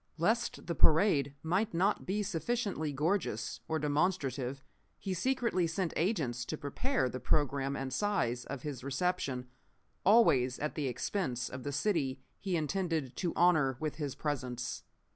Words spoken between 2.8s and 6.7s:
gorgeous or demonstrative he secretly sent agents to